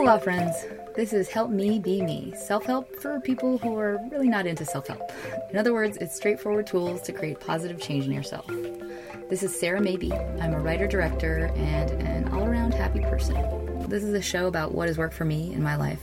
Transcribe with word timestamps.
Hola, 0.00 0.18
friends. 0.18 0.64
This 0.96 1.12
is 1.12 1.28
Help 1.28 1.50
Me 1.50 1.78
Be 1.78 2.00
Me, 2.00 2.32
self 2.34 2.64
help 2.64 2.96
for 2.96 3.20
people 3.20 3.58
who 3.58 3.76
are 3.76 4.00
really 4.10 4.30
not 4.30 4.46
into 4.46 4.64
self 4.64 4.86
help. 4.86 5.12
In 5.50 5.58
other 5.58 5.74
words, 5.74 5.98
it's 5.98 6.16
straightforward 6.16 6.66
tools 6.66 7.02
to 7.02 7.12
create 7.12 7.38
positive 7.38 7.78
change 7.78 8.06
in 8.06 8.12
yourself. 8.12 8.46
This 9.28 9.42
is 9.42 9.60
Sarah 9.60 9.78
Maybe. 9.78 10.10
I'm 10.10 10.54
a 10.54 10.58
writer 10.58 10.86
director 10.86 11.52
and 11.54 11.90
an 12.00 12.32
all 12.32 12.46
around 12.46 12.72
happy 12.72 13.00
person. 13.00 13.36
This 13.90 14.02
is 14.02 14.14
a 14.14 14.22
show 14.22 14.46
about 14.46 14.72
what 14.72 14.88
has 14.88 14.96
worked 14.96 15.12
for 15.12 15.26
me 15.26 15.52
in 15.52 15.62
my 15.62 15.76
life. 15.76 16.02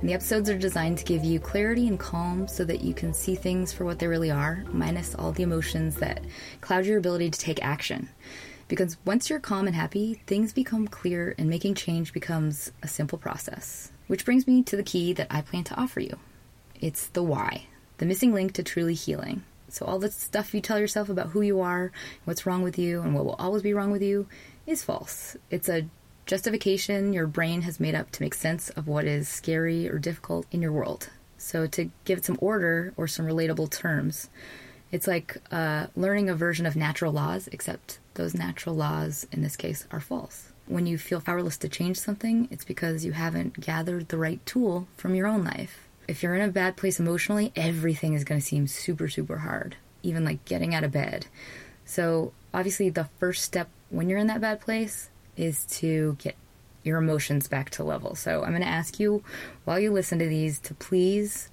And 0.00 0.08
the 0.08 0.14
episodes 0.14 0.48
are 0.48 0.56
designed 0.56 0.96
to 0.96 1.04
give 1.04 1.22
you 1.22 1.40
clarity 1.40 1.88
and 1.88 2.00
calm 2.00 2.48
so 2.48 2.64
that 2.64 2.80
you 2.80 2.94
can 2.94 3.12
see 3.12 3.34
things 3.34 3.70
for 3.70 3.84
what 3.84 3.98
they 3.98 4.06
really 4.06 4.30
are, 4.30 4.64
minus 4.72 5.14
all 5.14 5.30
the 5.30 5.42
emotions 5.42 5.96
that 5.96 6.24
cloud 6.62 6.86
your 6.86 6.96
ability 6.96 7.28
to 7.28 7.38
take 7.38 7.62
action. 7.62 8.08
Because 8.70 8.96
once 9.04 9.28
you're 9.28 9.40
calm 9.40 9.66
and 9.66 9.74
happy, 9.74 10.22
things 10.28 10.52
become 10.52 10.86
clear 10.86 11.34
and 11.36 11.50
making 11.50 11.74
change 11.74 12.12
becomes 12.12 12.70
a 12.84 12.86
simple 12.86 13.18
process. 13.18 13.90
Which 14.06 14.24
brings 14.24 14.46
me 14.46 14.62
to 14.62 14.76
the 14.76 14.84
key 14.84 15.12
that 15.14 15.26
I 15.28 15.40
plan 15.40 15.64
to 15.64 15.74
offer 15.74 15.98
you 15.98 16.16
it's 16.80 17.08
the 17.08 17.22
why, 17.24 17.66
the 17.98 18.06
missing 18.06 18.32
link 18.32 18.52
to 18.52 18.62
truly 18.62 18.94
healing. 18.94 19.42
So, 19.68 19.84
all 19.84 19.98
the 19.98 20.08
stuff 20.12 20.54
you 20.54 20.60
tell 20.60 20.78
yourself 20.78 21.08
about 21.08 21.30
who 21.30 21.40
you 21.40 21.60
are, 21.60 21.90
what's 22.24 22.46
wrong 22.46 22.62
with 22.62 22.78
you, 22.78 23.02
and 23.02 23.12
what 23.12 23.24
will 23.24 23.34
always 23.40 23.62
be 23.62 23.74
wrong 23.74 23.90
with 23.90 24.02
you 24.02 24.28
is 24.68 24.84
false. 24.84 25.36
It's 25.50 25.68
a 25.68 25.88
justification 26.26 27.12
your 27.12 27.26
brain 27.26 27.62
has 27.62 27.80
made 27.80 27.96
up 27.96 28.12
to 28.12 28.22
make 28.22 28.34
sense 28.34 28.70
of 28.70 28.86
what 28.86 29.04
is 29.04 29.28
scary 29.28 29.90
or 29.90 29.98
difficult 29.98 30.46
in 30.52 30.62
your 30.62 30.70
world. 30.70 31.10
So, 31.38 31.66
to 31.66 31.90
give 32.04 32.18
it 32.18 32.24
some 32.24 32.38
order 32.40 32.94
or 32.96 33.08
some 33.08 33.26
relatable 33.26 33.72
terms, 33.72 34.30
it's 34.92 35.06
like 35.06 35.36
uh, 35.50 35.86
learning 35.94 36.28
a 36.28 36.34
version 36.34 36.66
of 36.66 36.76
natural 36.76 37.12
laws, 37.12 37.48
except 37.52 37.98
those 38.14 38.34
natural 38.34 38.74
laws 38.74 39.26
in 39.32 39.42
this 39.42 39.56
case 39.56 39.86
are 39.90 40.00
false. 40.00 40.52
When 40.66 40.86
you 40.86 40.98
feel 40.98 41.20
powerless 41.20 41.56
to 41.58 41.68
change 41.68 41.98
something, 41.98 42.48
it's 42.50 42.64
because 42.64 43.04
you 43.04 43.12
haven't 43.12 43.60
gathered 43.60 44.08
the 44.08 44.16
right 44.16 44.44
tool 44.46 44.88
from 44.96 45.14
your 45.14 45.26
own 45.26 45.44
life. 45.44 45.88
If 46.08 46.22
you're 46.22 46.34
in 46.34 46.48
a 46.48 46.52
bad 46.52 46.76
place 46.76 46.98
emotionally, 46.98 47.52
everything 47.54 48.14
is 48.14 48.24
going 48.24 48.40
to 48.40 48.46
seem 48.46 48.66
super, 48.66 49.08
super 49.08 49.38
hard, 49.38 49.76
even 50.02 50.24
like 50.24 50.44
getting 50.44 50.74
out 50.74 50.84
of 50.84 50.92
bed. 50.92 51.26
So, 51.84 52.32
obviously, 52.52 52.90
the 52.90 53.08
first 53.18 53.44
step 53.44 53.68
when 53.90 54.08
you're 54.08 54.18
in 54.18 54.26
that 54.28 54.40
bad 54.40 54.60
place 54.60 55.10
is 55.36 55.64
to 55.66 56.16
get 56.20 56.36
your 56.82 56.98
emotions 56.98 57.48
back 57.48 57.70
to 57.70 57.84
level. 57.84 58.14
So, 58.14 58.42
I'm 58.42 58.50
going 58.50 58.62
to 58.62 58.68
ask 58.68 58.98
you 58.98 59.22
while 59.64 59.78
you 59.78 59.92
listen 59.92 60.18
to 60.18 60.28
these 60.28 60.58
to 60.60 60.74
please 60.74 61.48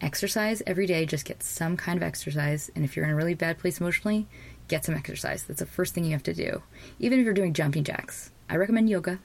exercise 0.00 0.62
every 0.66 0.86
day. 0.86 1.06
Just 1.06 1.24
get 1.24 1.42
some 1.42 1.76
kind 1.76 1.96
of 1.96 2.02
exercise. 2.02 2.70
And 2.74 2.84
if 2.84 2.96
you're 2.96 3.04
in 3.04 3.10
a 3.10 3.16
really 3.16 3.34
bad 3.34 3.58
place 3.58 3.80
emotionally, 3.80 4.26
get 4.68 4.84
some 4.84 4.94
exercise. 4.94 5.44
That's 5.44 5.60
the 5.60 5.66
first 5.66 5.94
thing 5.94 6.04
you 6.04 6.12
have 6.12 6.22
to 6.24 6.34
do. 6.34 6.62
Even 6.98 7.18
if 7.18 7.24
you're 7.24 7.34
doing 7.34 7.52
jumping 7.52 7.84
jacks, 7.84 8.30
I 8.48 8.56
recommend 8.56 8.88
yoga. 8.88 9.18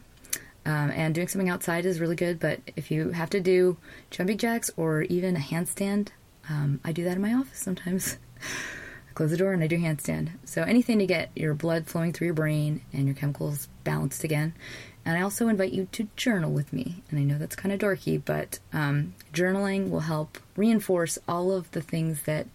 Um, 0.66 0.92
and 0.92 1.16
doing 1.16 1.28
something 1.28 1.50
outside 1.50 1.86
is 1.86 2.00
really 2.00 2.18
good, 2.18 2.40
but 2.40 2.60
if 2.76 2.92
you 2.92 3.10
have 3.12 3.30
to 3.32 3.40
do 3.40 3.78
jumping 4.12 4.38
jacks 4.38 4.70
or 4.76 5.04
even 5.04 5.36
a 5.36 5.40
handstand, 5.40 6.10
um, 6.50 6.80
I 6.84 6.92
do 6.92 7.04
that 7.06 7.16
in 7.16 7.22
my 7.22 7.34
office 7.34 7.60
sometimes. 7.60 8.18
I 9.10 9.14
close 9.14 9.32
the 9.32 9.38
door 9.38 9.54
and 9.54 9.64
I 9.64 9.68
do 9.68 9.78
handstand. 9.78 10.30
So 10.46 10.64
anything 10.64 11.00
to 11.00 11.06
get 11.06 11.32
your 11.36 11.54
blood 11.54 11.88
flowing 11.88 12.14
through 12.14 12.26
your 12.26 12.34
brain 12.34 12.82
and 12.94 13.06
your 13.06 13.16
chemicals 13.16 13.68
balanced 13.84 14.24
again. 14.24 14.54
And 15.06 15.18
I 15.18 15.22
also 15.22 15.48
invite 15.48 15.72
you 15.72 15.88
to 15.94 16.08
journal 16.16 16.52
with 16.52 16.72
me. 16.72 17.02
And 17.10 17.20
I 17.20 17.24
know 17.24 17.38
that's 17.38 17.56
kind 17.56 17.74
of 17.74 17.80
dorky, 17.80 18.22
but 18.24 18.60
um, 18.74 19.16
journaling 19.34 19.90
will 19.90 20.02
help 20.02 20.38
reinforce 20.56 21.18
all 21.28 21.52
of 21.52 21.72
the 21.72 21.82
things 21.82 22.24
that 22.24 22.48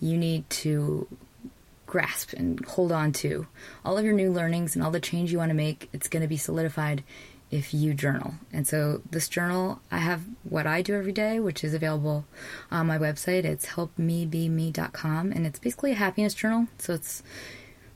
you 0.00 0.16
need 0.16 0.48
to 0.50 1.06
grasp 1.86 2.32
and 2.32 2.64
hold 2.64 2.90
on 2.90 3.12
to. 3.12 3.46
All 3.84 3.98
of 3.98 4.04
your 4.04 4.14
new 4.14 4.32
learnings 4.32 4.74
and 4.74 4.84
all 4.84 4.90
the 4.90 4.98
change 4.98 5.30
you 5.30 5.38
want 5.38 5.50
to 5.50 5.54
make, 5.54 5.88
it's 5.92 6.08
going 6.08 6.22
to 6.22 6.28
be 6.28 6.38
solidified 6.38 7.04
if 7.52 7.72
you 7.72 7.94
journal. 7.94 8.34
And 8.52 8.66
so, 8.66 9.02
this 9.10 9.28
journal, 9.28 9.80
I 9.92 9.98
have 9.98 10.22
what 10.42 10.66
I 10.66 10.82
do 10.82 10.94
every 10.94 11.12
day, 11.12 11.38
which 11.38 11.62
is 11.62 11.74
available 11.74 12.24
on 12.70 12.88
my 12.88 12.98
website. 12.98 13.44
It's 13.44 13.66
helpmebeme.com, 13.66 15.30
and 15.30 15.46
it's 15.46 15.60
basically 15.60 15.92
a 15.92 15.96
happiness 15.96 16.34
journal. 16.34 16.66
So, 16.78 16.94
it's 16.94 17.22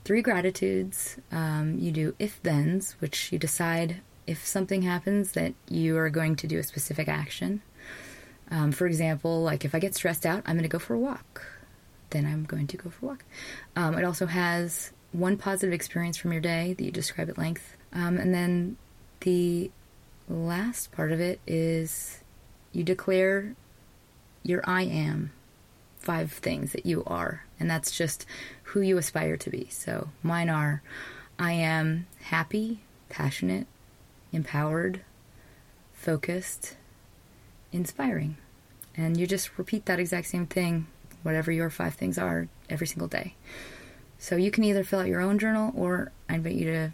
three 0.05 0.23
gratitudes. 0.23 1.17
Um, 1.33 1.79
you 1.79 1.91
do 1.91 2.15
if 2.21 2.35
thens, 2.35 2.95
which 3.01 3.33
you 3.33 3.39
decide 3.39 4.03
if 4.29 4.47
something 4.47 4.83
happens 4.83 5.33
that 5.33 5.55
you 5.69 5.97
are 5.97 6.11
going 6.11 6.37
to 6.37 6.47
do 6.47 6.59
a 6.59 6.63
specific 6.63 7.09
action. 7.09 7.63
Um, 8.51 8.71
for 8.71 8.87
example, 8.87 9.43
like 9.43 9.65
if 9.65 9.75
I 9.75 9.81
get 9.81 9.97
stressed 9.97 10.25
out, 10.25 10.45
I'm 10.47 10.55
going 10.55 10.63
to 10.63 10.69
go 10.69 10.79
for 10.79 10.95
a 10.95 10.99
walk 10.99 11.43
then 12.11 12.27
I'm 12.27 12.45
going 12.45 12.67
to 12.69 12.77
go 12.77 12.91
for 12.91 13.07
a 13.07 13.09
walk. 13.11 13.25
Um, 13.75 13.99
it 13.99 14.05
also 14.05 14.27
has 14.27 14.93
one 15.13 15.37
positive 15.37 15.73
experience 15.73 16.17
from 16.17 16.33
your 16.33 16.41
day 16.41 16.75
that 16.75 16.85
you 16.85 16.91
describe 16.91 17.29
at 17.29 17.39
length. 17.39 17.77
Um, 17.93 18.19
and 18.19 18.35
then 18.35 18.77
the 19.21 19.71
last 20.29 20.93
part 20.93 21.13
of 21.13 21.21
it 21.21 21.41
is 21.47 22.21
you 22.73 22.85
declare 22.85 23.55
your 24.43 24.63
I 24.65 24.83
am 24.83 25.33
five 25.99 26.33
things 26.33 26.73
that 26.73 26.87
you 26.87 27.03
are. 27.07 27.45
And 27.59 27.71
that's 27.71 27.91
just 27.91 28.27
who 28.65 28.81
you 28.81 28.99
aspire 28.99 29.37
to 29.39 29.51
be. 29.51 29.69
So 29.71 30.11
mine 30.23 30.49
are 30.49 30.83
I 31.39 31.53
am 31.53 32.07
happy, 32.21 32.81
passionate, 33.09 33.67
empowered, 34.33 35.01
focused, 35.93 36.77
inspiring. 37.73 38.37
And 38.97 39.17
you 39.17 39.27
just 39.27 39.59
repeat 39.59 39.87
that 39.87 39.99
exact 39.99 40.29
same 40.29 40.47
thing 40.47 40.87
whatever 41.23 41.51
your 41.51 41.69
five 41.71 41.95
things 41.95 42.19
are 42.19 42.49
every 42.71 42.87
single 42.87 43.09
day. 43.09 43.35
So 44.19 44.37
you 44.37 44.51
can 44.53 44.65
either 44.65 44.85
fill 44.85 45.01
out 45.01 45.09
your 45.09 45.21
own 45.21 45.39
journal 45.39 45.73
or 45.77 46.13
I 46.29 46.37
invite 46.37 46.55
you 46.55 46.67
to 46.67 46.93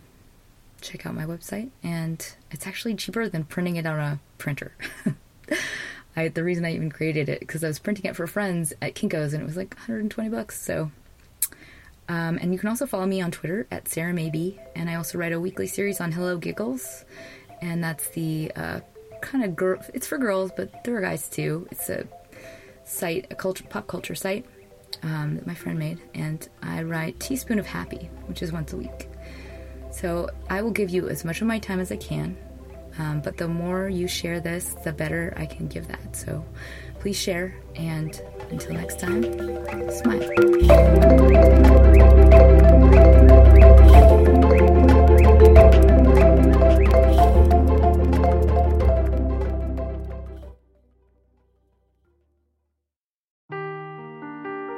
check 0.82 1.06
out 1.06 1.14
my 1.14 1.24
website 1.24 1.70
and 1.82 2.34
it's 2.50 2.66
actually 2.66 2.94
cheaper 2.94 3.28
than 3.28 3.44
printing 3.44 3.76
it 3.76 3.86
on 3.86 3.98
a 3.98 4.20
printer. 4.38 4.72
I, 6.16 6.28
the 6.28 6.44
reason 6.44 6.64
I 6.64 6.74
even 6.74 6.90
created 6.90 7.28
it 7.28 7.40
because 7.40 7.64
I 7.64 7.68
was 7.68 7.78
printing 7.78 8.06
it 8.06 8.16
for 8.16 8.26
friends 8.26 8.72
at 8.82 8.94
Kinko's 8.94 9.32
and 9.32 9.42
it 9.42 9.46
was 9.46 9.56
like 9.56 9.74
120 9.74 10.28
bucks. 10.28 10.60
So, 10.60 10.90
um, 12.08 12.38
and 12.38 12.52
you 12.52 12.58
can 12.58 12.68
also 12.68 12.86
follow 12.86 13.06
me 13.06 13.22
on 13.22 13.30
Twitter 13.30 13.66
at 13.70 13.88
Sarah 13.88 14.12
Maybe, 14.12 14.60
and 14.76 14.90
I 14.90 14.96
also 14.96 15.16
write 15.16 15.32
a 15.32 15.40
weekly 15.40 15.66
series 15.66 16.00
on 16.00 16.12
Hello 16.12 16.36
Giggles, 16.36 17.04
and 17.62 17.82
that's 17.82 18.08
the 18.08 18.52
uh, 18.54 18.80
kind 19.22 19.44
of 19.44 19.56
girl. 19.56 19.82
It's 19.94 20.06
for 20.06 20.18
girls, 20.18 20.50
but 20.54 20.84
there 20.84 20.96
are 20.96 21.00
guys 21.00 21.28
too. 21.28 21.66
It's 21.70 21.88
a 21.88 22.06
site, 22.84 23.28
a 23.30 23.34
culture, 23.34 23.64
pop 23.64 23.86
culture 23.86 24.14
site 24.14 24.44
um, 25.02 25.36
that 25.36 25.46
my 25.46 25.54
friend 25.54 25.78
made, 25.78 26.00
and 26.12 26.46
I 26.60 26.82
write 26.82 27.18
Teaspoon 27.20 27.58
of 27.58 27.66
Happy, 27.66 28.10
which 28.26 28.42
is 28.42 28.52
once 28.52 28.72
a 28.74 28.76
week. 28.76 29.08
So 29.92 30.28
I 30.50 30.62
will 30.62 30.72
give 30.72 30.90
you 30.90 31.08
as 31.08 31.24
much 31.24 31.40
of 31.40 31.46
my 31.46 31.58
time 31.58 31.78
as 31.78 31.92
I 31.92 31.96
can, 31.96 32.36
um, 32.98 33.20
but 33.20 33.36
the 33.36 33.46
more 33.46 33.88
you 33.88 34.08
share 34.08 34.40
this, 34.40 34.74
the 34.84 34.92
better 34.92 35.32
I 35.36 35.46
can 35.46 35.68
give 35.68 35.86
that. 35.88 36.16
So 36.16 36.44
please 36.98 37.16
share, 37.16 37.54
and 37.76 38.20
until 38.50 38.72
next 38.72 38.98
time, 38.98 39.22
smile. 39.90 40.20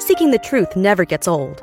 Seeking 0.00 0.30
the 0.30 0.40
truth 0.42 0.76
never 0.76 1.04
gets 1.04 1.26
old. 1.26 1.62